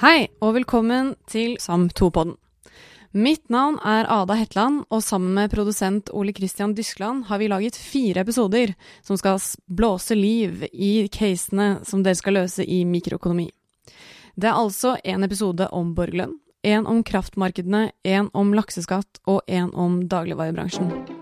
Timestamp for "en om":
16.64-17.04, 18.00-18.56, 19.52-20.06